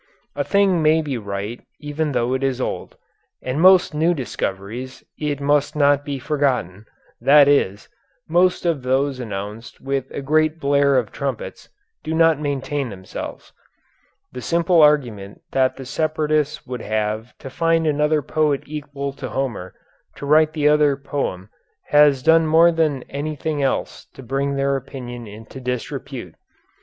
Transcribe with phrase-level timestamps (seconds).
[0.35, 2.97] A thing may be right even though it is old,
[3.43, 6.87] and most new discoveries, it must not be forgotten,
[7.21, 7.87] that is,
[8.27, 11.69] most of those announced with a great blare of trumpets,
[12.03, 13.53] do not maintain themselves.
[14.31, 19.75] The simple argument that the separatists would have to find another poet equal to Homer
[20.15, 21.47] to write the other poem
[21.89, 26.33] has done more than anything else to bring their opinion into disrepute.